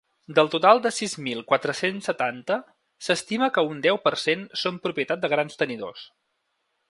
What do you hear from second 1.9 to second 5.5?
setanta s’estima que un deu per cent són propietat de